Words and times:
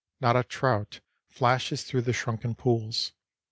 Not 0.19 0.35
a 0.35 0.43
trout 0.43 0.99
flashes 1.29 1.83
through 1.83 2.01
the 2.01 2.11
shrunken 2.11 2.55
pools. 2.55 3.11